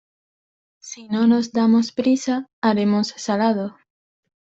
Si 0.79 1.07
no 1.09 1.27
nos 1.27 1.51
damos 1.51 1.91
prisa, 1.91 2.49
haremos 2.59 3.09
salado. 3.17 3.77